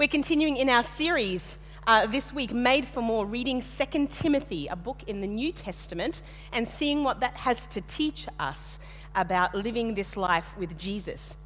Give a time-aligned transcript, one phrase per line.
[0.00, 4.74] We're continuing in our series uh, this week, Made for More, reading 2 Timothy, a
[4.74, 6.22] book in the New Testament,
[6.54, 8.78] and seeing what that has to teach us
[9.14, 11.36] about living this life with Jesus.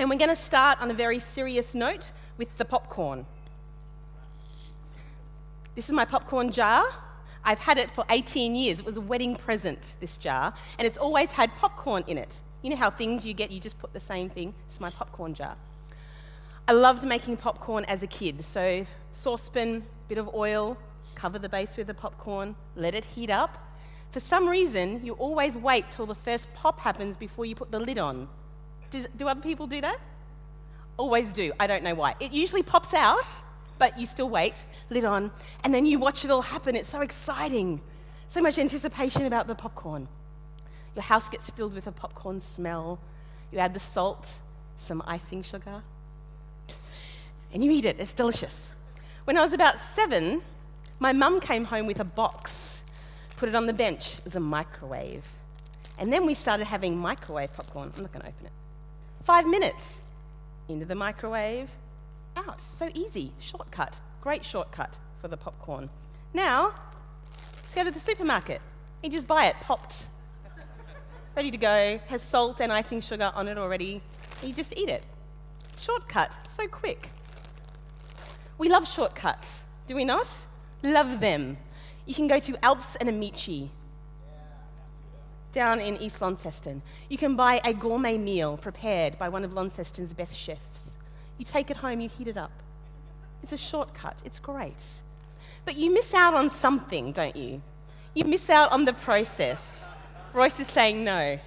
[0.00, 3.24] And we're going to start on a very serious note with the popcorn.
[5.76, 6.84] This is my popcorn jar.
[7.44, 8.80] I've had it for 18 years.
[8.80, 12.42] It was a wedding present, this jar, and it's always had popcorn in it.
[12.62, 14.54] You know how things you get, you just put the same thing?
[14.66, 15.56] It's my popcorn jar.
[16.68, 18.42] I loved making popcorn as a kid.
[18.44, 20.78] So, saucepan, bit of oil,
[21.16, 23.58] cover the base with the popcorn, let it heat up.
[24.12, 27.80] For some reason, you always wait till the first pop happens before you put the
[27.80, 28.28] lid on.
[28.90, 29.98] Does, do other people do that?
[30.98, 31.52] Always do.
[31.58, 32.14] I don't know why.
[32.20, 33.26] It usually pops out,
[33.78, 35.32] but you still wait, lid on,
[35.64, 36.76] and then you watch it all happen.
[36.76, 37.80] It's so exciting.
[38.28, 40.06] So much anticipation about the popcorn.
[40.94, 43.00] Your house gets filled with a popcorn smell.
[43.50, 44.40] You add the salt,
[44.76, 45.82] some icing sugar,
[47.52, 47.96] and you eat it.
[47.98, 48.74] It's delicious.
[49.24, 50.42] When I was about seven,
[50.98, 52.84] my mum came home with a box,
[53.36, 54.18] put it on the bench.
[54.18, 55.26] It was a microwave.
[55.98, 57.92] And then we started having microwave popcorn.
[57.94, 58.52] I'm not going to open it.
[59.22, 60.02] Five minutes
[60.68, 61.70] into the microwave,
[62.36, 62.60] out.
[62.60, 63.32] So easy.
[63.38, 64.00] Shortcut.
[64.20, 65.90] Great shortcut for the popcorn.
[66.34, 66.74] Now,
[67.56, 68.60] let's go to the supermarket.
[69.02, 70.08] You just buy it, popped,
[71.36, 74.00] ready to go, has salt and icing sugar on it already.
[74.42, 75.04] You just eat it.
[75.76, 76.36] Shortcut.
[76.48, 77.10] So quick.
[78.62, 80.32] We love shortcuts, do we not?
[80.84, 81.56] Love them.
[82.06, 83.72] You can go to Alps and Amici
[85.50, 86.80] down in East Launceston.
[87.08, 90.92] You can buy a gourmet meal prepared by one of Launceston's best chefs.
[91.38, 92.52] You take it home, you heat it up.
[93.42, 95.02] It's a shortcut, it's great.
[95.64, 97.62] But you miss out on something, don't you?
[98.14, 99.88] You miss out on the process.
[100.32, 101.40] Royce is saying no.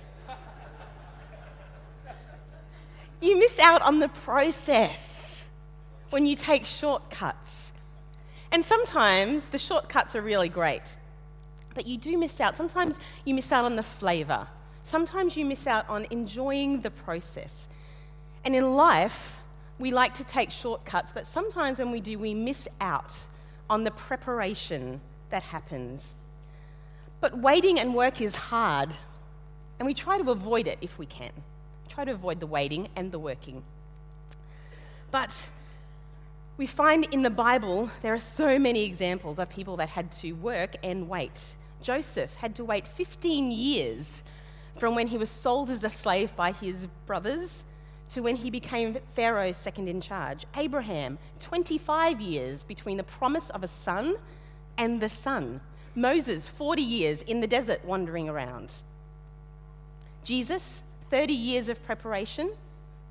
[3.22, 5.14] You miss out on the process
[6.16, 7.73] when you take shortcuts.
[8.53, 10.95] And sometimes the shortcuts are really great,
[11.73, 12.55] but you do miss out.
[12.55, 14.47] Sometimes you miss out on the flavour.
[14.85, 17.67] Sometimes you miss out on enjoying the process.
[18.45, 19.41] And in life,
[19.78, 23.13] we like to take shortcuts, but sometimes when we do, we miss out
[23.69, 25.01] on the preparation
[25.31, 26.16] that happens.
[27.19, 28.91] But waiting and work is hard,
[29.79, 31.34] and we try to avoid it if we can.
[31.89, 33.63] Try to avoid the waiting and the working.
[35.12, 35.50] But
[36.57, 40.33] we find in the Bible there are so many examples of people that had to
[40.33, 41.55] work and wait.
[41.81, 44.23] Joseph had to wait 15 years
[44.77, 47.65] from when he was sold as a slave by his brothers
[48.09, 50.45] to when he became Pharaoh's second in charge.
[50.55, 54.15] Abraham, 25 years between the promise of a son
[54.77, 55.59] and the son.
[55.95, 58.73] Moses, 40 years in the desert wandering around.
[60.23, 62.51] Jesus, 30 years of preparation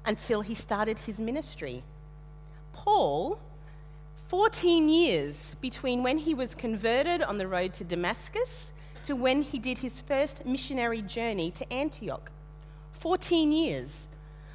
[0.07, 1.83] until he started his ministry.
[2.75, 3.39] Paul
[4.29, 8.73] 14 years between when he was converted on the road to Damascus
[9.05, 12.31] to when he did his first missionary journey to Antioch.
[12.93, 14.09] 14 years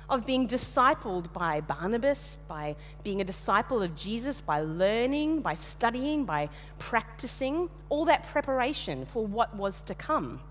[0.09, 6.25] of being discipled by Barnabas, by being a disciple of Jesus, by learning, by studying,
[6.25, 10.41] by practicing, all that preparation for what was to come.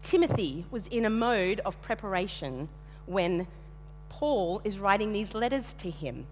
[0.00, 2.68] Timothy was in a mode of preparation
[3.06, 3.46] when
[4.08, 6.26] Paul is writing these letters to him.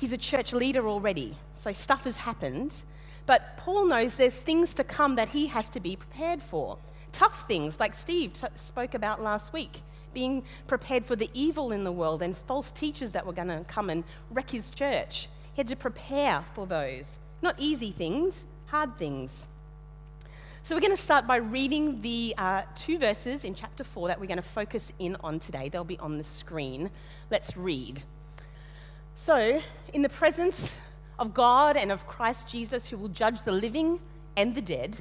[0.00, 2.84] He's a church leader already, so stuff has happened.
[3.26, 6.78] But Paul knows there's things to come that he has to be prepared for.
[7.12, 9.82] Tough things, like Steve t- spoke about last week,
[10.14, 13.62] being prepared for the evil in the world and false teachers that were going to
[13.68, 15.28] come and wreck his church.
[15.52, 17.18] He had to prepare for those.
[17.42, 19.48] Not easy things, hard things.
[20.62, 24.18] So, we're going to start by reading the uh, two verses in chapter 4 that
[24.18, 25.68] we're going to focus in on today.
[25.68, 26.90] They'll be on the screen.
[27.30, 28.02] Let's read.
[29.22, 29.60] So,
[29.92, 30.74] in the presence
[31.18, 34.00] of God and of Christ Jesus, who will judge the living
[34.34, 34.96] and the dead,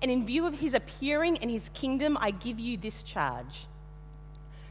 [0.00, 3.66] and in view of his appearing and his kingdom, I give you this charge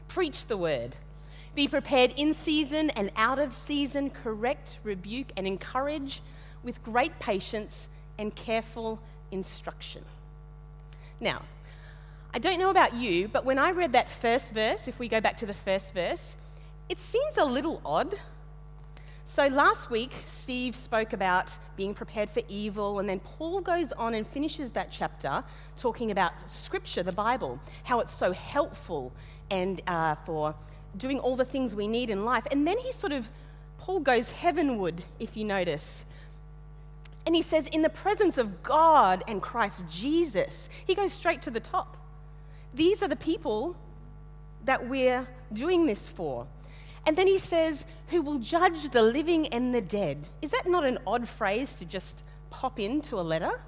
[0.08, 0.96] preach the word.
[1.54, 6.20] Be prepared in season and out of season, correct, rebuke, and encourage
[6.64, 7.88] with great patience
[8.18, 8.98] and careful
[9.30, 10.04] instruction.
[11.20, 11.42] Now,
[12.34, 15.20] I don't know about you, but when I read that first verse, if we go
[15.20, 16.36] back to the first verse,
[16.88, 18.16] it seems a little odd
[19.30, 24.14] so last week, Steve spoke about being prepared for evil, and then Paul goes on
[24.14, 25.44] and finishes that chapter
[25.76, 29.12] talking about Scripture, the Bible, how it's so helpful
[29.50, 30.54] and uh, for
[30.96, 32.46] doing all the things we need in life.
[32.50, 33.28] And then he sort of,
[33.76, 36.06] Paul goes heavenward, if you notice.
[37.26, 41.50] And he says, in the presence of God and Christ Jesus, he goes straight to
[41.50, 41.98] the top.
[42.72, 43.76] These are the people
[44.64, 46.46] that we're doing this for.
[47.08, 50.28] And then he says, Who will judge the living and the dead.
[50.42, 53.62] Is that not an odd phrase to just pop into a letter?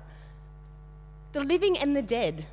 [1.32, 2.44] The living and the dead.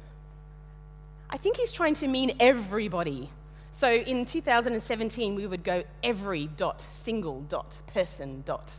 [1.30, 3.30] I think he's trying to mean everybody.
[3.72, 8.76] So in 2017, we would go every dot, single dot, person dot.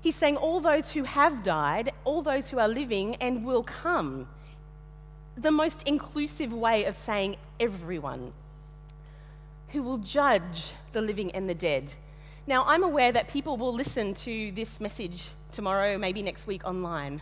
[0.00, 4.28] He's saying all those who have died, all those who are living and will come.
[5.36, 8.32] The most inclusive way of saying everyone
[9.68, 11.92] who will judge the living and the dead.
[12.46, 17.20] Now, I'm aware that people will listen to this message tomorrow, maybe next week online.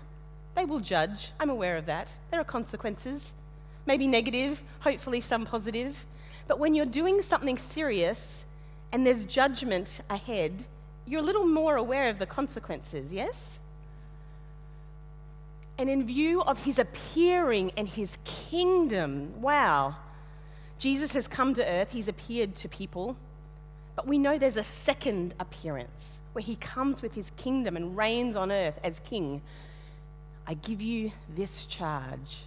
[0.55, 1.33] They will judge.
[1.41, 2.15] I'm aware of that.
[2.31, 3.35] There are consequences,
[3.87, 6.07] maybe negative, hopefully some positive.
[6.47, 8.47] But when you're doing something serious
[8.93, 10.65] and there's judgment ahead,
[11.07, 13.61] you're a little more aware of the consequences, yes?
[15.79, 19.97] And in view of his appearing and his kingdom, wow,
[20.79, 23.17] Jesus has come to earth, he's appeared to people,
[23.95, 28.37] but we know there's a second appearance where he comes with his kingdom and reigns
[28.37, 29.41] on earth as king.
[30.47, 32.45] I give you this charge.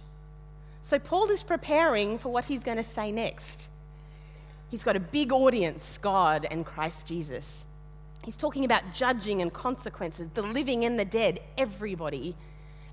[0.82, 3.68] So, Paul is preparing for what he's going to say next.
[4.70, 7.66] He's got a big audience God and Christ Jesus.
[8.24, 12.36] He's talking about judging and consequences, the living and the dead, everybody.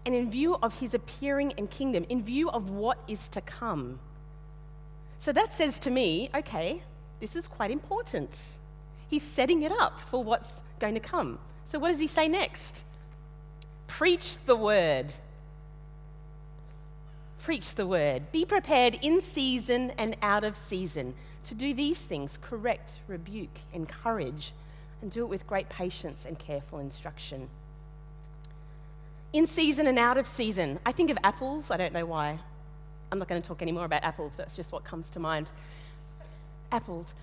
[0.06, 4.00] And in view of his appearing and kingdom, in view of what is to come.
[5.20, 6.82] So that says to me, okay,
[7.20, 8.58] this is quite important.
[9.08, 11.40] He's setting it up for what's going to come.
[11.66, 12.86] So what does he say next?
[13.88, 15.14] Preach the word.
[17.40, 18.32] Preach the word.
[18.32, 21.14] Be prepared in season and out of season
[21.46, 24.52] to do these things correct, rebuke, encourage,
[25.02, 27.50] and do it with great patience and careful instruction.
[29.32, 30.80] In season and out of season.
[30.86, 32.40] I think of apples, I don't know why.
[33.12, 35.20] I'm not going to talk any more about apples, but that's just what comes to
[35.20, 35.52] mind.
[36.72, 37.14] Apples.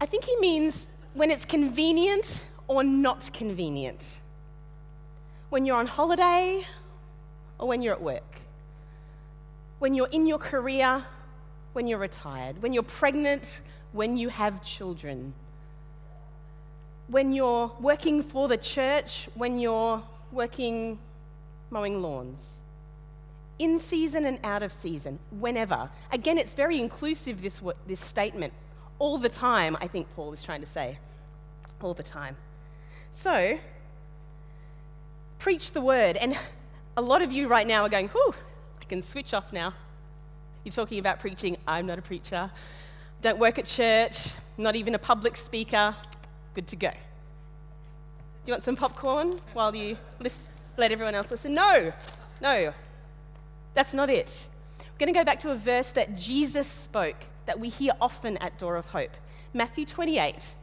[0.00, 4.20] I think he means when it's convenient or not convenient.
[5.50, 6.64] When you're on holiday
[7.58, 8.40] or when you're at work.
[9.78, 11.04] When you're in your career,
[11.74, 12.62] when you're retired.
[12.62, 13.60] When you're pregnant,
[13.92, 15.34] when you have children.
[17.08, 20.98] When you're working for the church, when you're working
[21.70, 22.56] mowing lawns
[23.58, 25.88] in season and out of season, whenever.
[26.12, 28.52] Again, it's very inclusive, this, this statement.
[28.98, 30.98] All the time, I think Paul is trying to say.
[31.80, 32.36] All the time.
[33.10, 33.58] So,
[35.38, 36.16] preach the word.
[36.16, 36.36] And
[36.96, 38.34] a lot of you right now are going, whew,
[38.80, 39.74] I can switch off now.
[40.64, 41.56] You're talking about preaching.
[41.66, 42.50] I'm not a preacher.
[43.22, 45.94] Don't work at church, not even a public speaker.
[46.54, 46.90] Good to go.
[46.90, 46.96] Do
[48.46, 49.96] you want some popcorn while you
[50.76, 51.54] let everyone else listen?
[51.54, 51.92] No,
[52.40, 52.72] no,
[53.76, 54.48] that's not it.
[54.80, 58.38] We're going to go back to a verse that Jesus spoke that we hear often
[58.38, 59.16] at Door of Hope
[59.52, 60.54] Matthew 28.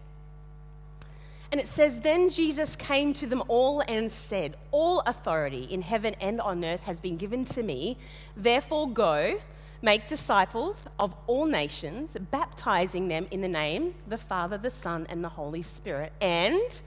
[1.51, 6.15] And it says, Then Jesus came to them all and said, All authority in heaven
[6.19, 7.97] and on earth has been given to me.
[8.35, 9.39] Therefore, go,
[9.83, 15.23] make disciples of all nations, baptizing them in the name the Father, the Son, and
[15.23, 16.81] the Holy Spirit, and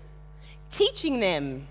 [0.70, 1.68] teaching them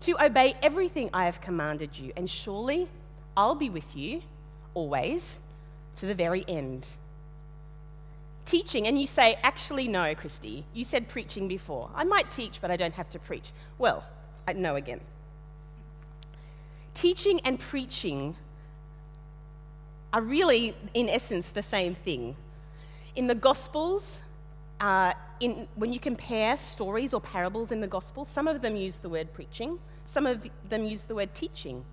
[0.00, 2.12] to obey everything I have commanded you.
[2.18, 2.88] And surely
[3.36, 4.22] I'll be with you
[4.74, 5.40] always
[5.96, 6.88] to the very end.
[8.44, 11.90] Teaching, and you say, actually, no, Christy, you said preaching before.
[11.94, 13.50] I might teach, but I don't have to preach.
[13.78, 14.04] Well,
[14.46, 15.00] I know again.
[16.94, 18.36] Teaching and preaching
[20.12, 22.36] are really, in essence, the same thing.
[23.16, 24.22] In the Gospels,
[24.80, 28.98] uh, in, when you compare stories or parables in the Gospels, some of them use
[29.00, 31.84] the word preaching, some of them use the word teaching.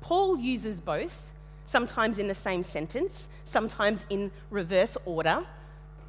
[0.00, 1.32] Paul uses both,
[1.66, 5.44] sometimes in the same sentence, sometimes in reverse order.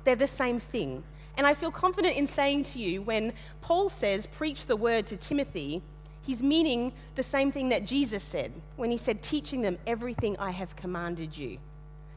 [0.04, 1.04] They're the same thing.
[1.38, 5.18] And I feel confident in saying to you when Paul says, preach the word to
[5.18, 5.82] Timothy,
[6.22, 10.52] he's meaning the same thing that Jesus said when he said, teaching them everything I
[10.52, 11.58] have commanded you.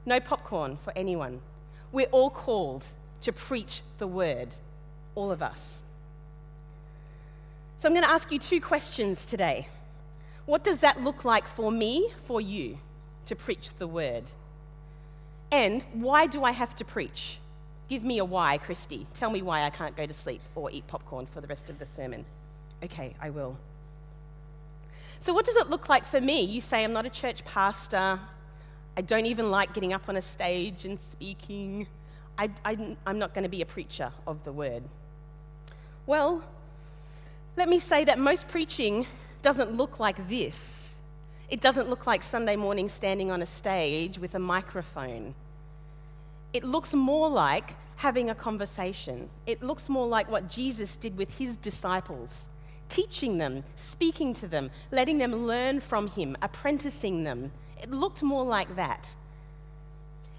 [0.06, 1.40] No popcorn for anyone.
[1.92, 2.84] We're all called
[3.20, 4.48] to preach the word,
[5.14, 5.82] all of us.
[7.76, 9.68] So I'm going to ask you two questions today.
[10.46, 12.78] What does that look like for me, for you,
[13.26, 14.24] to preach the word?
[15.50, 17.38] And why do I have to preach?
[17.88, 19.06] Give me a why, Christy.
[19.14, 21.78] Tell me why I can't go to sleep or eat popcorn for the rest of
[21.78, 22.24] the sermon.
[22.82, 23.58] Okay, I will.
[25.20, 26.44] So, what does it look like for me?
[26.44, 28.20] You say, I'm not a church pastor.
[28.96, 31.86] I don't even like getting up on a stage and speaking.
[32.36, 32.50] I,
[33.06, 34.82] am not going to be a preacher of the word.
[36.06, 36.44] Well,
[37.56, 39.06] let me say that most preaching
[39.44, 40.96] doesn't look like this.
[41.50, 45.34] It doesn't look like Sunday morning standing on a stage with a microphone.
[46.54, 49.28] It looks more like having a conversation.
[49.46, 52.48] It looks more like what Jesus did with his disciples,
[52.88, 57.52] teaching them, speaking to them, letting them learn from him, apprenticing them.
[57.82, 59.14] It looked more like that.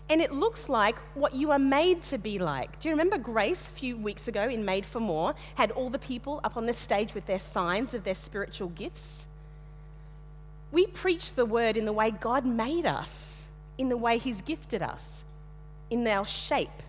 [0.10, 2.80] And it looks like what you are made to be like.
[2.80, 6.00] Do you remember Grace a few weeks ago in Made for More had all the
[6.00, 9.28] people up on the stage with their signs of their spiritual gifts?
[10.72, 13.48] We preach the word in the way God made us,
[13.78, 15.26] in the way He's gifted us,
[15.90, 16.84] in our shape,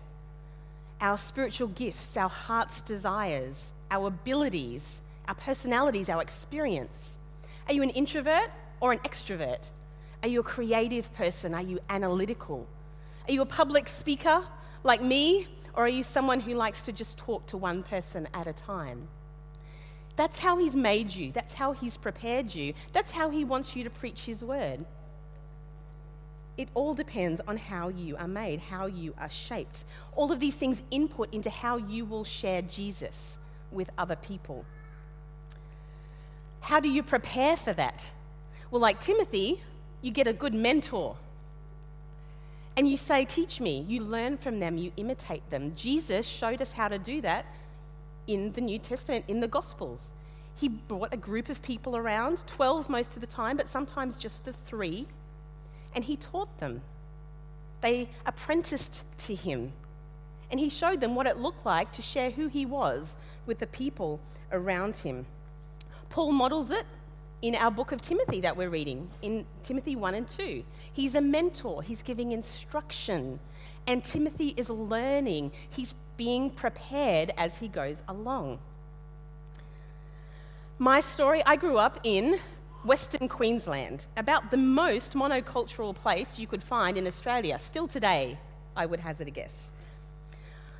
[1.01, 7.17] our spiritual gifts, our heart's desires, our abilities, our personalities, our experience.
[7.67, 9.71] Are you an introvert or an extrovert?
[10.21, 11.55] Are you a creative person?
[11.55, 12.67] Are you analytical?
[13.27, 14.43] Are you a public speaker
[14.83, 15.47] like me?
[15.73, 19.07] Or are you someone who likes to just talk to one person at a time?
[20.15, 21.31] That's how He's made you.
[21.31, 22.73] That's how He's prepared you.
[22.93, 24.85] That's how He wants you to preach His word.
[26.57, 29.85] It all depends on how you are made, how you are shaped.
[30.15, 33.37] All of these things input into how you will share Jesus
[33.71, 34.65] with other people.
[36.61, 38.11] How do you prepare for that?
[38.71, 39.61] Well, like Timothy,
[40.01, 41.17] you get a good mentor
[42.77, 43.83] and you say, Teach me.
[43.87, 45.73] You learn from them, you imitate them.
[45.75, 47.45] Jesus showed us how to do that
[48.27, 50.13] in the New Testament, in the Gospels.
[50.55, 54.45] He brought a group of people around, 12 most of the time, but sometimes just
[54.45, 55.07] the three,
[55.95, 56.81] and he taught them.
[57.81, 59.73] They apprenticed to him,
[60.49, 63.67] and he showed them what it looked like to share who he was with the
[63.67, 64.19] people
[64.51, 65.25] around him.
[66.09, 66.85] Paul models it
[67.41, 70.63] in our book of Timothy that we're reading, in Timothy 1 and 2.
[70.93, 73.39] He's a mentor, he's giving instruction,
[73.85, 75.51] and Timothy is learning.
[75.69, 78.59] He's being prepared as he goes along.
[80.79, 82.39] My story I grew up in
[82.83, 88.39] Western Queensland, about the most monocultural place you could find in Australia, still today,
[88.75, 89.71] I would hazard a guess.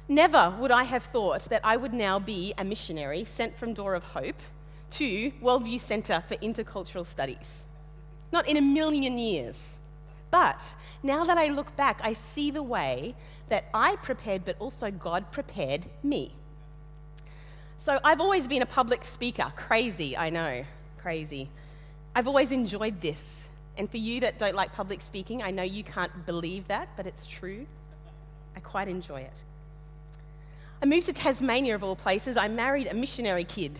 [0.07, 3.95] Never would I have thought that I would now be a missionary sent from Door
[3.95, 4.41] of Hope
[4.91, 7.65] to Worldview Centre for Intercultural Studies.
[8.31, 9.79] Not in a million years.
[10.31, 13.15] But now that I look back, I see the way
[13.47, 16.33] that I prepared, but also God prepared me.
[17.77, 19.51] So I've always been a public speaker.
[19.55, 20.65] Crazy, I know,
[20.97, 21.49] crazy.
[22.15, 23.49] I've always enjoyed this.
[23.77, 27.05] And for you that don't like public speaking, I know you can't believe that, but
[27.05, 27.65] it's true.
[28.55, 29.43] I quite enjoy it.
[30.81, 32.37] I moved to Tasmania, of all places.
[32.37, 33.79] I married a missionary kid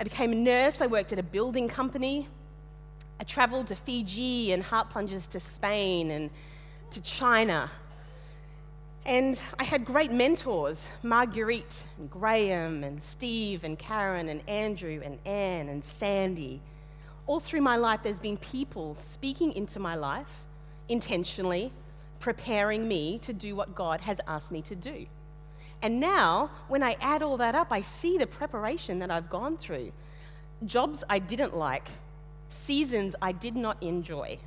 [0.00, 0.80] I became a nurse.
[0.80, 2.26] I worked at a building company.
[3.20, 6.30] I traveled to Fiji and heart plunges to Spain and
[6.92, 7.70] to China.
[9.04, 15.18] And I had great mentors Marguerite and Graham and Steve and Karen and Andrew and
[15.26, 16.62] Anne and Sandy.
[17.26, 20.46] All through my life, there's been people speaking into my life
[20.88, 21.74] intentionally,
[22.20, 25.04] preparing me to do what God has asked me to do.
[25.82, 29.56] And now, when I add all that up, I see the preparation that I've gone
[29.56, 29.92] through.
[30.66, 31.88] Jobs I didn't like,
[32.48, 34.38] seasons I did not enjoy,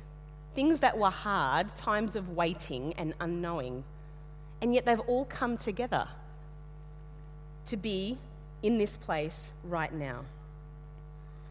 [0.54, 3.82] things that were hard, times of waiting and unknowing.
[4.62, 6.06] And yet they've all come together
[7.66, 8.18] to be
[8.62, 10.20] in this place right now.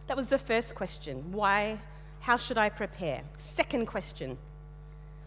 [0.08, 1.32] That was the first question.
[1.32, 1.80] Why?
[2.22, 3.22] How should I prepare?
[3.38, 4.38] Second question.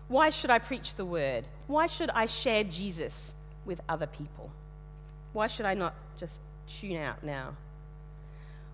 [0.08, 1.44] Why should I preach the word?
[1.66, 3.34] Why should I share Jesus?
[3.66, 4.50] With other people?
[5.32, 7.56] Why should I not just tune out now?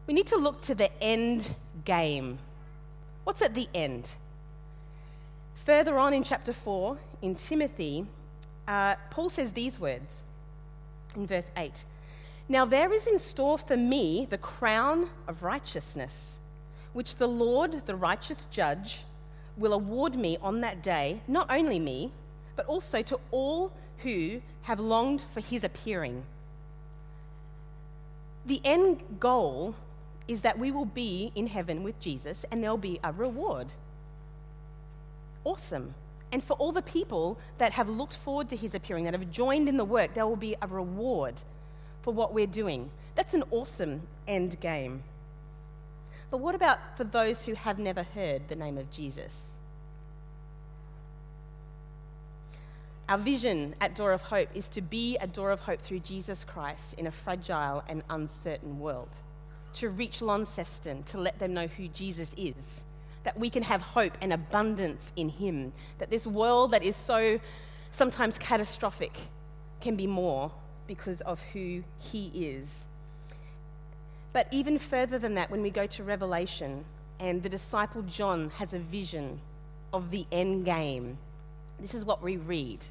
[0.06, 2.38] We need to look to the end game.
[3.24, 4.16] What's at the end?
[5.54, 8.06] Further on in chapter 4, in Timothy,
[8.66, 10.22] uh, Paul says these words
[11.14, 11.84] in verse 8
[12.48, 16.40] Now there is in store for me the crown of righteousness,
[16.92, 19.04] which the Lord, the righteous judge,
[19.56, 22.10] will award me on that day, not only me,
[22.56, 26.24] but also to all who have longed for his appearing.
[28.44, 29.74] The end goal
[30.26, 33.68] is that we will be in heaven with Jesus and there'll be a reward.
[35.44, 35.94] Awesome.
[36.32, 39.68] And for all the people that have looked forward to his appearing, that have joined
[39.68, 41.34] in the work, there will be a reward
[42.00, 42.90] for what we're doing.
[43.14, 45.02] That's an awesome end game.
[46.30, 49.51] But what about for those who have never heard the name of Jesus?
[53.12, 56.44] Our vision at Door of Hope is to be a door of hope through Jesus
[56.44, 59.10] Christ in a fragile and uncertain world,
[59.74, 62.86] to reach Launceston, to let them know who Jesus is,
[63.24, 67.38] that we can have hope and abundance in Him, that this world that is so
[67.90, 69.14] sometimes catastrophic
[69.82, 70.50] can be more
[70.86, 72.86] because of who He is.
[74.32, 76.86] But even further than that, when we go to Revelation
[77.20, 79.42] and the disciple John has a vision
[79.92, 81.18] of the end game,
[81.78, 82.82] this is what we read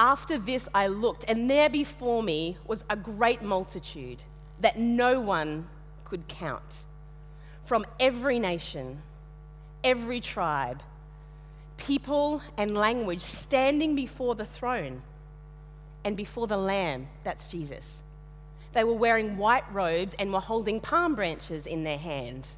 [0.00, 4.22] After this, I looked, and there before me was a great multitude
[4.58, 5.68] that no one
[6.04, 6.86] could count
[7.66, 9.02] from every nation,
[9.84, 10.82] every tribe,
[11.76, 15.02] people, and language standing before the throne
[16.02, 17.06] and before the Lamb.
[17.22, 18.02] That's Jesus.
[18.72, 22.48] They were wearing white robes and were holding palm branches in their hand.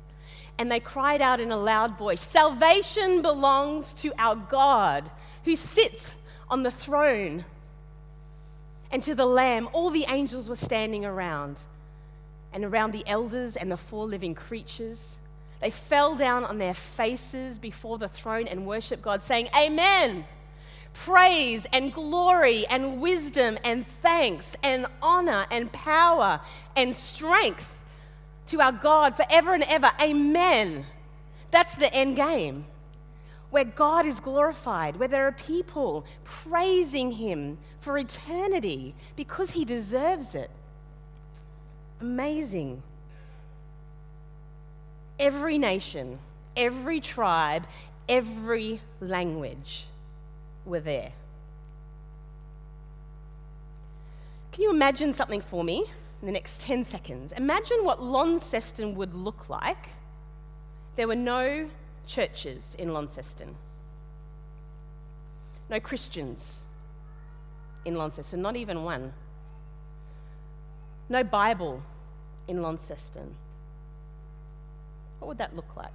[0.58, 5.11] And they cried out in a loud voice Salvation belongs to our God
[5.44, 6.14] who sits
[6.52, 7.47] on the throne.
[8.92, 11.59] And to the Lamb, all the angels were standing around,
[12.52, 15.18] and around the elders and the four living creatures.
[15.61, 20.26] They fell down on their faces before the throne and worshiped God, saying, Amen.
[20.92, 26.38] Praise and glory and wisdom and thanks and honor and power
[26.76, 27.80] and strength
[28.49, 29.90] to our God forever and ever.
[30.02, 30.85] Amen.
[31.50, 32.66] That's the end game
[33.52, 40.35] where God is glorified, where there are people praising Him for eternity because He deserves
[40.35, 40.50] it.
[42.00, 42.82] Amazing.
[45.18, 46.18] Every nation,
[46.56, 47.66] every tribe,
[48.09, 49.85] every language
[50.64, 51.12] were there.
[54.52, 55.85] Can you imagine something for me
[56.23, 57.32] in the next 10 seconds?
[57.32, 59.88] Imagine what Launceston would look like.
[60.97, 61.68] There were no
[62.12, 63.57] churches in Launceston.
[65.71, 66.64] No Christians
[67.87, 69.14] in Launceston, not even one.
[71.09, 71.83] No Bible
[72.47, 73.35] in Launceston.
[75.19, 75.90] What would that look like?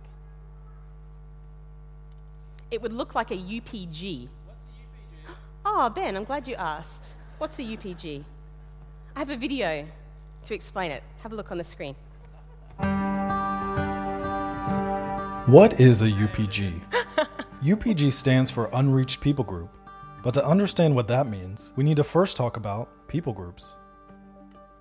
[2.71, 4.27] It would look like a UPG.
[4.45, 5.35] What's a UPG?
[5.65, 7.13] Oh, Ben, I'm glad you asked.
[7.37, 8.23] What's a UPG?
[9.15, 9.85] I have a video
[10.45, 11.03] to explain it.
[11.21, 11.95] Have a look on the screen.
[15.47, 16.81] What is a UPG?
[17.63, 19.77] UPG stands for Unreached People Group.
[20.21, 23.77] But to understand what that means, we need to first talk about people groups.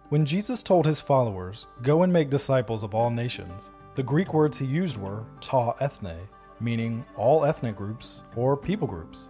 [0.08, 4.58] When Jesus told his followers, Go and make disciples of all nations, the Greek words
[4.58, 9.28] he used were ta ethne, meaning all ethnic groups or people groups.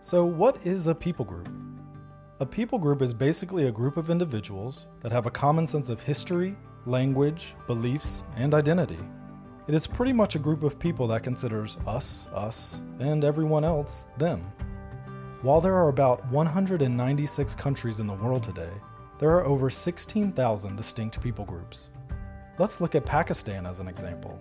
[0.00, 1.48] So, what is a people group?
[2.40, 6.02] A people group is basically a group of individuals that have a common sense of
[6.02, 8.98] history, language, beliefs, and identity.
[9.68, 14.06] It is pretty much a group of people that considers us, us, and everyone else,
[14.16, 14.50] them.
[15.42, 18.72] While there are about 196 countries in the world today,
[19.18, 21.90] there are over 16,000 distinct people groups.
[22.56, 24.40] Let's look at Pakistan as an example.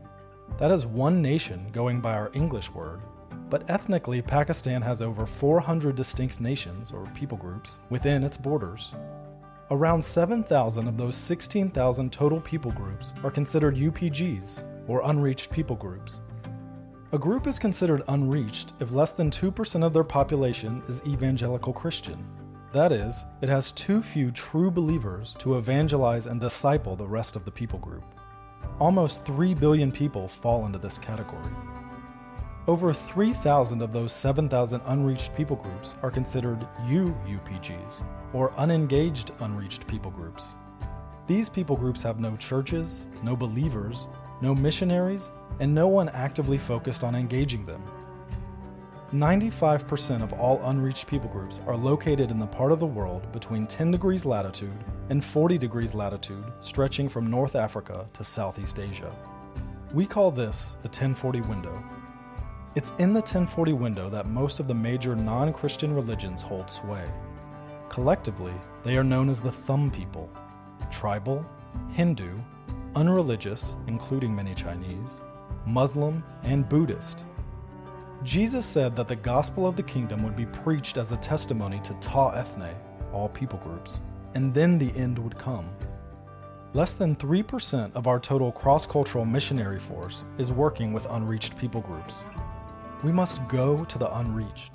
[0.60, 3.02] That is one nation going by our English word,
[3.50, 8.94] but ethnically, Pakistan has over 400 distinct nations or people groups within its borders.
[9.72, 16.22] Around 7,000 of those 16,000 total people groups are considered UPGs, or unreached people groups.
[17.14, 22.26] A group is considered unreached if less than 2% of their population is evangelical Christian.
[22.74, 27.46] That is, it has too few true believers to evangelize and disciple the rest of
[27.46, 28.04] the people group.
[28.80, 31.54] Almost 3 billion people fall into this category.
[32.68, 40.12] Over 3,000 of those 7,000 unreached people groups are considered UUPGs, or unengaged unreached people
[40.12, 40.56] groups.
[41.26, 44.10] These people groups have no churches, no believers,
[44.42, 47.84] no missionaries, and no one actively focused on engaging them.
[49.14, 53.66] 95% of all unreached people groups are located in the part of the world between
[53.66, 59.16] 10 degrees latitude and 40 degrees latitude, stretching from North Africa to Southeast Asia.
[59.94, 61.82] We call this the 1040 window.
[62.76, 67.06] It's in the 1040 window that most of the major non Christian religions hold sway.
[67.88, 70.30] Collectively, they are known as the Thumb people
[70.92, 71.46] tribal,
[71.92, 72.38] Hindu,
[72.98, 75.22] unreligious, including many Chinese,
[75.68, 77.26] Muslim, and Buddhist.
[78.24, 81.94] Jesus said that the gospel of the kingdom would be preached as a testimony to
[82.02, 82.74] ta ethne,
[83.14, 84.02] all people groups,
[84.34, 85.70] and then the end would come.
[86.74, 91.82] Less than 3% of our total cross cultural missionary force is working with unreached people
[91.82, 92.26] groups.
[93.04, 94.74] We must go to the unreached.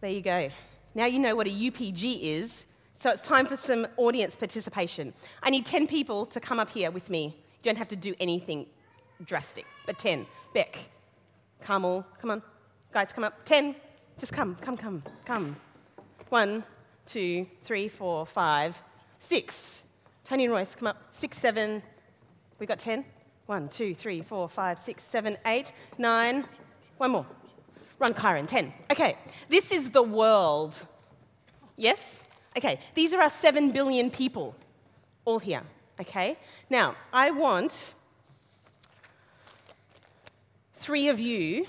[0.00, 0.48] There you go.
[0.94, 2.64] Now you know what a UPG is,
[2.98, 5.14] so it's time for some audience participation.
[5.44, 7.26] I need 10 people to come up here with me.
[7.26, 8.66] You don't have to do anything
[9.24, 10.26] drastic, but 10.
[10.52, 10.90] Beck,
[11.62, 12.42] Carmel, come on.
[12.92, 13.44] Guys, come up.
[13.44, 13.76] 10.
[14.18, 15.54] Just come, come, come, come.
[16.30, 16.64] One,
[17.06, 18.82] two, three, four, five,
[19.16, 19.84] six.
[20.24, 20.96] Tony and Royce, come up.
[21.12, 21.80] Six, seven.
[22.58, 23.04] We got 10?
[23.46, 26.44] One, two, three, four, five, six, seven, eight, nine.
[26.96, 27.26] One more.
[28.00, 28.48] Run, Kyron.
[28.48, 28.72] 10.
[28.90, 29.16] Okay,
[29.48, 30.84] this is the world.
[31.76, 32.24] Yes?
[32.58, 34.52] Okay, these are our 7 billion people,
[35.24, 35.62] all here.
[36.00, 36.36] Okay?
[36.68, 37.94] Now, I want
[40.74, 41.68] three of you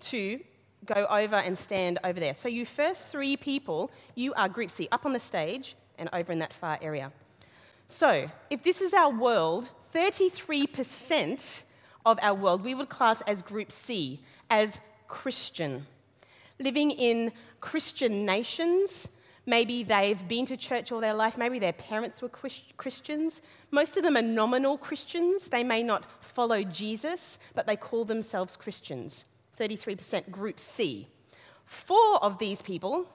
[0.00, 0.40] to
[0.84, 2.34] go over and stand over there.
[2.34, 6.32] So, you first three people, you are Group C, up on the stage and over
[6.32, 7.12] in that far area.
[7.86, 11.62] So, if this is our world, 33%
[12.04, 14.18] of our world we would class as Group C,
[14.50, 15.86] as Christian.
[16.58, 19.06] Living in Christian nations,
[19.46, 23.42] maybe they've been to church all their life, maybe their parents were Christians.
[23.70, 25.48] Most of them are nominal Christians.
[25.48, 29.24] They may not follow Jesus, but they call themselves Christians.
[29.58, 31.08] 33% Group C.
[31.64, 33.08] Four of these people,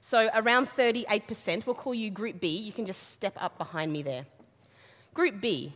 [0.00, 2.48] so around 38%, we'll call you Group B.
[2.48, 4.24] You can just step up behind me there.
[5.12, 5.74] Group B.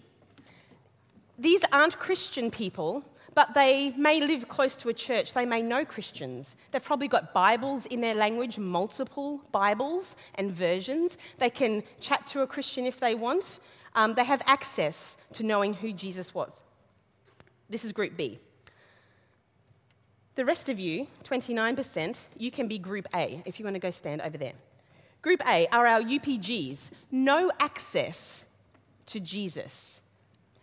[1.39, 5.33] These aren't Christian people, but they may live close to a church.
[5.33, 6.57] They may know Christians.
[6.71, 11.17] They've probably got Bibles in their language, multiple Bibles and versions.
[11.39, 13.59] They can chat to a Christian if they want.
[13.95, 16.63] Um, they have access to knowing who Jesus was.
[17.71, 18.39] This is Group B.
[20.35, 23.91] The rest of you, 29%, you can be Group A if you want to go
[23.91, 24.53] stand over there.
[25.23, 28.45] Group A are our UPGs, no access
[29.07, 30.02] to Jesus.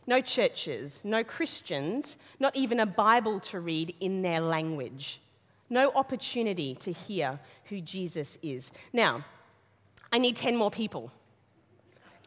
[0.10, 5.22] No churches, no Christians, not even a Bible to read in their language.
[5.70, 8.72] No opportunity to hear who Jesus is.
[8.92, 9.24] Now,
[10.12, 11.12] I need 10 more people.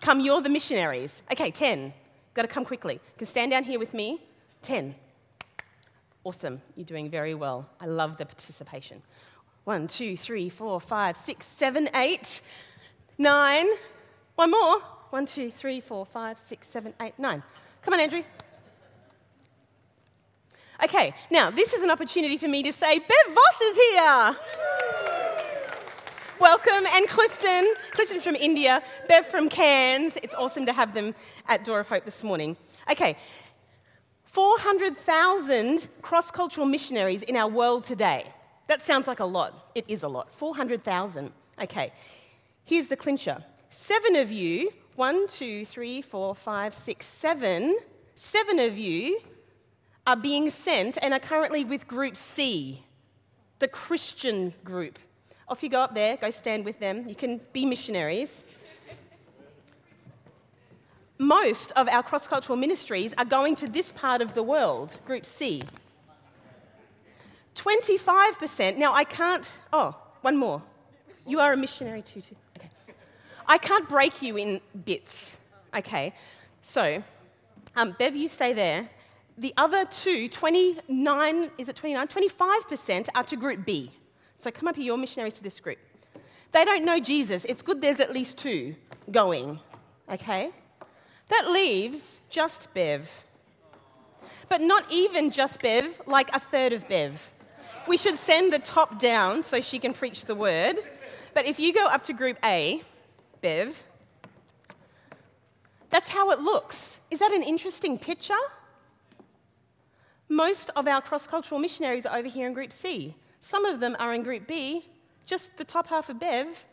[0.00, 1.24] Come, you're the missionaries.
[1.32, 1.92] Okay, 10.
[2.34, 3.00] Got to come quickly.
[3.18, 4.22] Can stand down here with me.
[4.62, 4.94] 10.
[6.22, 6.62] Awesome.
[6.76, 7.68] You're doing very well.
[7.80, 9.02] I love the participation.
[9.64, 12.42] One, two, three, four, five, six, seven, eight,
[13.18, 13.66] nine.
[14.36, 14.78] One more.
[15.10, 17.42] One, two, three, four, five, six, seven, eight, nine.
[17.82, 18.22] Come on, Andrew.
[20.84, 24.36] Okay, now this is an opportunity for me to say Bev Voss is here.
[26.38, 27.74] Welcome, and Clifton.
[27.90, 30.16] Clifton from India, Bev from Cairns.
[30.22, 31.12] It's awesome to have them
[31.48, 32.56] at Door of Hope this morning.
[32.90, 33.16] Okay,
[34.26, 38.24] 400,000 cross cultural missionaries in our world today.
[38.68, 39.70] That sounds like a lot.
[39.74, 40.32] It is a lot.
[40.34, 41.32] 400,000.
[41.62, 41.92] Okay,
[42.64, 43.44] here's the clincher.
[43.70, 47.76] Seven of you, one, two, three, four, five, six, seven,
[48.14, 49.20] seven of you
[50.06, 52.82] are being sent and are currently with Group C,
[53.58, 54.98] the Christian group.
[55.48, 57.08] Off you go up there, go stand with them.
[57.08, 58.44] You can be missionaries
[61.22, 65.24] most of our cross cultural ministries are going to this part of the world, Group
[65.24, 65.62] C.
[67.54, 70.62] 25%, now I can't, oh, one more.
[71.26, 72.36] You are a missionary too, too.
[73.52, 75.38] I can't break you in bits.
[75.76, 76.14] Okay.
[76.62, 77.04] So,
[77.76, 78.88] um, Bev, you stay there.
[79.36, 82.08] The other two, 29, is it 29?
[82.08, 83.90] 25% are to Group B.
[84.36, 85.76] So come up here, you're missionaries to this group.
[86.52, 87.44] They don't know Jesus.
[87.44, 88.74] It's good there's at least two
[89.10, 89.60] going.
[90.10, 90.50] Okay?
[91.28, 93.26] That leaves just Bev.
[94.48, 97.30] But not even just Bev, like a third of Bev.
[97.86, 100.76] We should send the top down so she can preach the word.
[101.34, 102.82] But if you go up to group A,
[103.42, 103.82] Bev,
[105.90, 107.00] that's how it looks.
[107.10, 108.34] Is that an interesting picture?
[110.28, 113.14] Most of our cross cultural missionaries are over here in group C.
[113.40, 114.86] Some of them are in group B,
[115.26, 116.66] just the top half of Bev,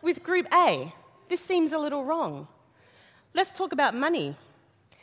[0.00, 0.94] with group A.
[1.28, 2.48] This seems a little wrong.
[3.34, 4.36] Let's talk about money.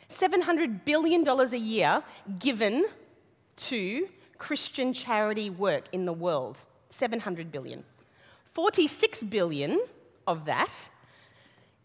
[0.08, 2.02] $700 billion a year
[2.38, 2.86] given
[3.56, 4.08] to
[4.38, 6.60] Christian charity work in the world.
[6.90, 7.84] 700 billion.
[8.52, 9.78] 46 billion
[10.28, 10.88] of that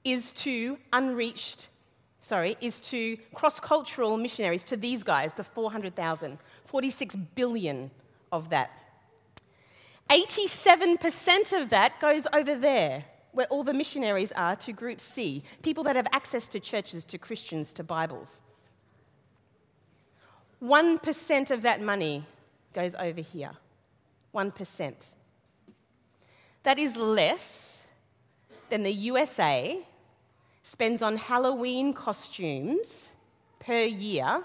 [0.03, 1.69] is to unreached,
[2.19, 6.37] sorry, is to cross cultural missionaries, to these guys, the 400,000.
[6.65, 7.89] 46 billion
[8.31, 8.69] of that.
[10.09, 15.83] 87% of that goes over there where all the missionaries are to Group C, people
[15.85, 18.41] that have access to churches, to Christians, to Bibles.
[20.61, 22.25] 1% of that money
[22.73, 23.51] goes over here.
[24.35, 25.15] 1%.
[26.63, 27.82] That is less
[28.69, 29.79] than the USA
[30.63, 33.11] spends on Halloween costumes
[33.59, 34.43] per year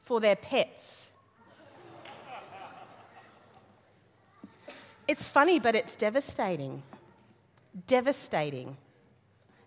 [0.00, 1.10] for their pets.
[5.08, 6.82] It's funny, but it's devastating
[7.86, 8.76] devastating.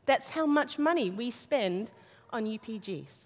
[0.06, 1.92] That's how much money we spend
[2.32, 3.26] on UPGs.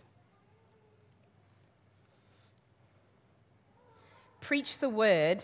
[4.42, 5.44] Preach the word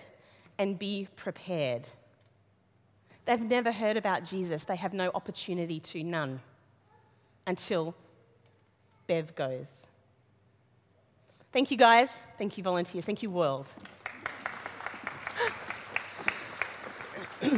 [0.57, 1.87] and be prepared.
[3.25, 6.41] They've never heard about Jesus, they have no opportunity to, none,
[7.47, 7.95] until
[9.07, 9.87] Bev goes.
[11.51, 12.23] Thank you, guys.
[12.37, 13.05] Thank you, volunteers.
[13.05, 13.67] Thank you, world.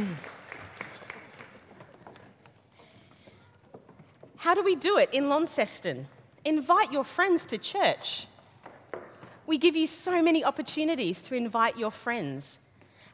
[4.36, 6.06] How do we do it in Launceston?
[6.44, 8.26] Invite your friends to church.
[9.46, 12.60] We give you so many opportunities to invite your friends.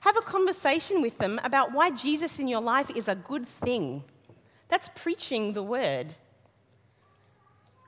[0.02, 4.02] Have a conversation with them about why Jesus in your life is a good thing.
[4.68, 6.08] That's preaching the word.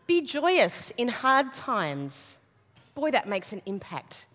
[0.06, 2.38] Be joyous in hard times.
[2.94, 4.28] Boy, that makes an impact.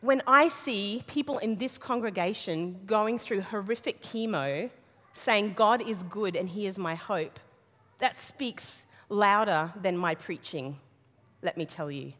[0.00, 4.70] When I see people in this congregation going through horrific chemo,
[5.12, 7.38] saying, God is good and He is my hope,
[8.00, 10.80] that speaks louder than my preaching,
[11.42, 12.12] let me tell you.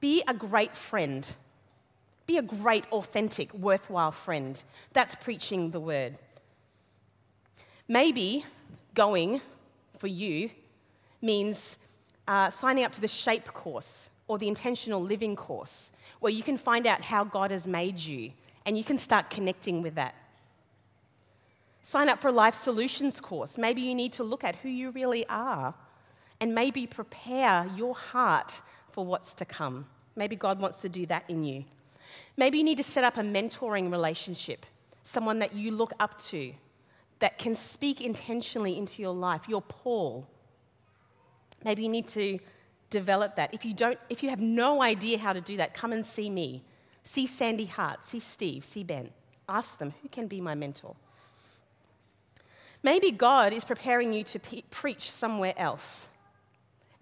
[0.00, 1.28] Be a great friend.
[2.26, 4.62] Be a great, authentic, worthwhile friend.
[4.92, 6.18] That's preaching the word.
[7.88, 8.44] Maybe
[8.94, 9.40] going
[9.96, 10.50] for you
[11.22, 11.78] means
[12.26, 16.58] uh, signing up to the SHAPE course or the intentional living course, where you can
[16.58, 18.32] find out how God has made you
[18.66, 20.14] and you can start connecting with that.
[21.80, 23.56] Sign up for a life solutions course.
[23.56, 25.74] Maybe you need to look at who you really are
[26.38, 28.60] and maybe prepare your heart
[28.92, 29.86] for what's to come.
[30.16, 31.64] Maybe God wants to do that in you.
[32.36, 34.66] Maybe you need to set up a mentoring relationship,
[35.02, 36.52] someone that you look up to,
[37.18, 40.26] that can speak intentionally into your life, your Paul.
[41.64, 42.38] Maybe you need to
[42.90, 43.52] develop that.
[43.52, 46.30] If you, don't, if you have no idea how to do that, come and see
[46.30, 46.62] me.
[47.02, 49.10] See Sandy Hart, see Steve, see Ben.
[49.48, 50.94] Ask them, who can be my mentor?
[52.82, 56.08] Maybe God is preparing you to pe- preach somewhere else.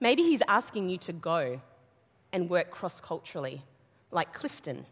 [0.00, 1.60] Maybe He's asking you to go
[2.32, 3.62] and work cross culturally,
[4.10, 4.86] like Clifton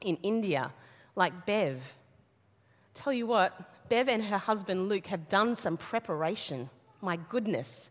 [0.00, 0.72] in India,
[1.16, 1.96] like Bev.
[2.94, 6.70] Tell you what, Bev and her husband Luke have done some preparation.
[7.00, 7.90] My goodness.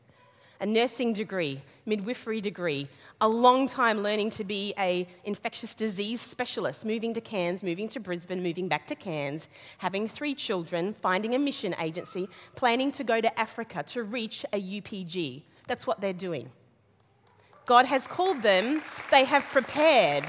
[0.59, 2.87] A nursing degree, midwifery degree,
[3.21, 7.99] a long time learning to be a infectious disease specialist, moving to Cairns, moving to
[7.99, 13.21] Brisbane, moving back to Cairns, having three children, finding a mission agency, planning to go
[13.21, 15.43] to Africa to reach a UPG.
[15.67, 16.49] That's what they're doing.
[17.67, 20.23] God has called them, they have prepared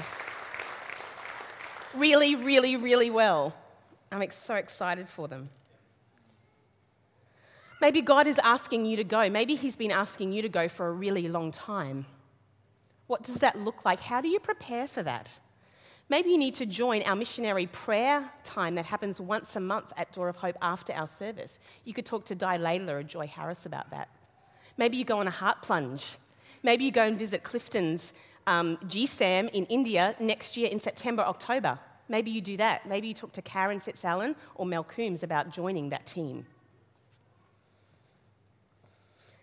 [1.95, 3.55] really, really, really well.
[4.11, 5.49] I'm so excited for them.
[7.81, 9.29] Maybe God is asking you to go.
[9.29, 12.05] Maybe He's been asking you to go for a really long time.
[13.07, 14.01] What does that look like?
[14.01, 15.39] How do you prepare for that?
[16.09, 20.11] Maybe you need to join our missionary prayer time that happens once a month at
[20.11, 21.57] Door of Hope after our service.
[21.85, 24.09] You could talk to Di Layla or Joy Harris about that.
[24.77, 26.17] Maybe you go on a heart plunge.
[26.63, 28.13] Maybe you go and visit Clifton's
[28.47, 31.79] um, GSAM in India next year in September, October.
[32.07, 32.87] Maybe you do that.
[32.87, 36.45] Maybe you talk to Karen Fitzallen or Mel Coombs about joining that team.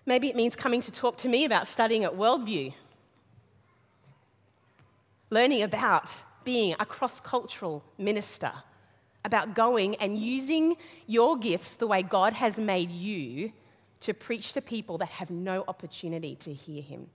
[0.05, 2.74] Maybe it means coming to talk to me about studying at Worldview,
[5.31, 6.12] learning about
[6.44, 8.52] being a cross cultural minister,
[9.24, 10.76] about going and using
[11.07, 13.52] your gifts the way God has made you
[14.00, 17.09] to preach to people that have no opportunity to hear Him.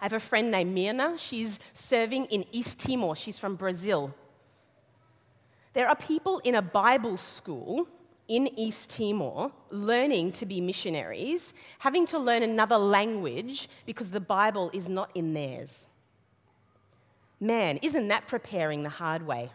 [0.00, 1.18] I have a friend named Mirna.
[1.18, 3.16] She's serving in East Timor.
[3.16, 4.14] She's from Brazil.
[5.72, 7.88] There are people in a Bible school
[8.28, 14.70] in East Timor learning to be missionaries, having to learn another language because the Bible
[14.72, 15.88] is not in theirs.
[17.40, 19.50] Man, isn't that preparing the hard way?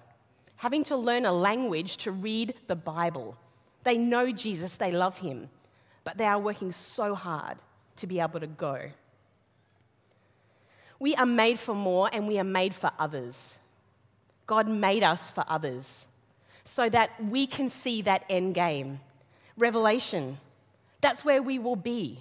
[0.58, 3.36] Having to learn a language to read the Bible.
[3.84, 5.50] They know Jesus, they love him,
[6.04, 7.58] but they are working so hard
[7.98, 8.80] to be able to go.
[11.00, 13.60] We are made for more and we are made for others.
[14.46, 16.08] God made us for others
[16.64, 19.00] so that we can see that end game.
[19.58, 20.38] Revelation,
[21.02, 22.20] that's where we will be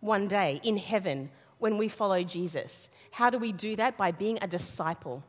[0.00, 2.88] one day in heaven when we follow Jesus.
[3.10, 3.96] How do we do that?
[3.96, 5.22] By being a disciple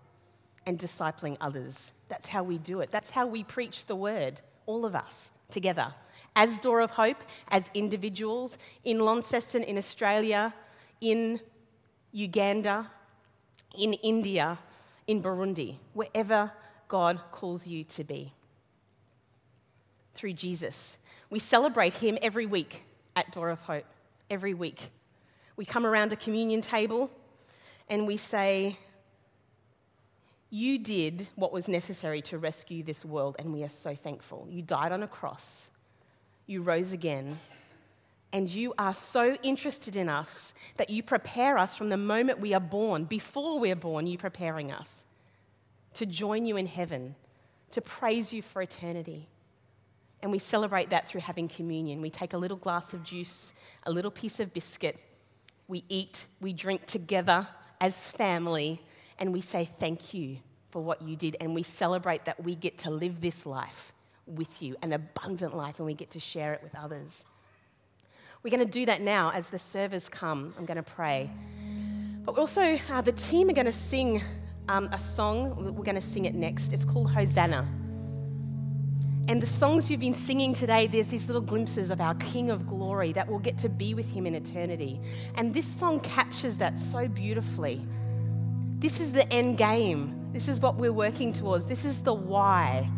[0.65, 1.93] and discipling others.
[2.07, 2.91] That's how we do it.
[2.91, 5.93] That's how we preach the word, all of us together.
[6.35, 10.53] As Door of Hope, as individuals, in Launceston, in Australia,
[10.99, 11.39] in
[12.11, 12.89] Uganda,
[13.77, 14.57] in India,
[15.07, 16.51] in Burundi, wherever
[16.87, 18.31] God calls you to be
[20.15, 20.97] through Jesus.
[21.29, 22.83] We celebrate Him every week
[23.15, 23.85] at Door of Hope,
[24.29, 24.89] every week.
[25.55, 27.11] We come around a communion table
[27.89, 28.77] and we say,
[30.49, 34.47] You did what was necessary to rescue this world, and we are so thankful.
[34.49, 35.69] You died on a cross,
[36.45, 37.39] you rose again,
[38.31, 42.53] and you are so interested in us that you prepare us from the moment we
[42.53, 43.05] are born.
[43.05, 45.05] Before we're born, you're preparing us
[45.93, 47.15] to join you in heaven,
[47.71, 49.29] to praise you for eternity.
[50.21, 52.01] And we celebrate that through having communion.
[52.01, 53.53] We take a little glass of juice,
[53.83, 54.97] a little piece of biscuit,
[55.67, 57.47] we eat, we drink together
[57.79, 58.81] as family,
[59.19, 60.37] and we say thank you
[60.71, 61.37] for what you did.
[61.39, 63.93] And we celebrate that we get to live this life
[64.25, 67.25] with you, an abundant life, and we get to share it with others.
[68.43, 70.53] We're going to do that now as the servers come.
[70.57, 71.29] I'm going to pray.
[72.25, 74.21] But also, uh, the team are going to sing
[74.69, 75.73] um, a song.
[75.75, 76.73] We're going to sing it next.
[76.73, 77.67] It's called Hosanna.
[79.29, 82.67] And the songs you've been singing today, there's these little glimpses of our King of
[82.67, 84.99] Glory that we'll get to be with him in eternity.
[85.35, 87.81] And this song captures that so beautifully.
[88.79, 90.31] This is the end game.
[90.33, 91.65] This is what we're working towards.
[91.65, 92.89] This is the why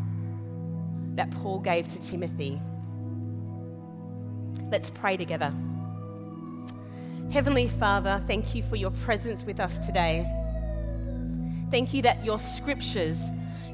[1.16, 2.62] that Paul gave to Timothy.
[4.72, 5.54] Let's pray together.
[7.32, 10.30] Heavenly Father, thank you for your presence with us today.
[11.72, 13.22] Thank you that your scriptures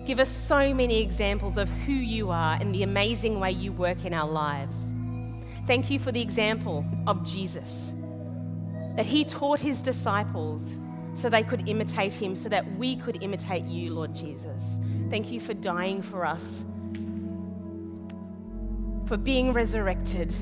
[0.05, 4.05] give us so many examples of who you are and the amazing way you work
[4.05, 4.75] in our lives.
[5.67, 7.93] Thank you for the example of Jesus,
[8.95, 10.77] that he taught his disciples
[11.13, 14.79] so they could imitate him, so that we could imitate you, Lord Jesus.
[15.09, 16.65] Thank you for dying for us,
[19.11, 20.33] for being resurrected,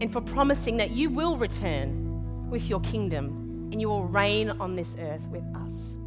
[0.00, 4.74] and for promising that you will return with your kingdom and you will reign on
[4.76, 5.98] this earth with us.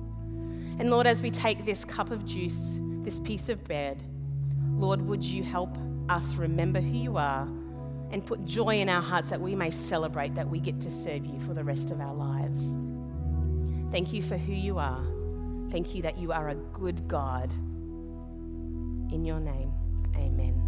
[0.80, 4.02] And Lord, as we take this cup of juice, this piece of bread,
[4.72, 5.78] Lord, would you help
[6.10, 7.44] us remember who you are
[8.10, 11.24] and put joy in our hearts that we may celebrate that we get to serve
[11.24, 12.76] you for the rest of our lives.
[13.92, 15.06] Thank you for who you are.
[15.70, 17.54] Thank you that you are a good God.
[19.14, 19.72] In your name,
[20.16, 20.67] amen.